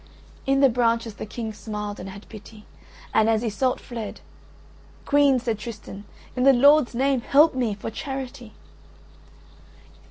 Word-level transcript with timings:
In 0.47 0.61
the 0.61 0.69
branches 0.69 1.13
the 1.13 1.27
King 1.27 1.53
smiled 1.53 1.99
and 1.99 2.09
had 2.09 2.27
pity. 2.27 2.65
And 3.13 3.29
as 3.29 3.43
Iseult 3.43 3.79
fled: 3.79 4.19
"Queen," 5.05 5.37
said 5.37 5.59
Tristan, 5.59 6.05
"in 6.35 6.41
the 6.41 6.53
Lord's 6.53 6.95
name 6.95 7.21
help 7.21 7.53
me, 7.53 7.75
for 7.75 7.91
charity." 7.91 8.51